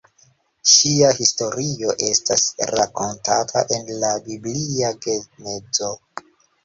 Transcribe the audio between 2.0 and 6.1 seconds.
estas rakontata en la biblia genezo.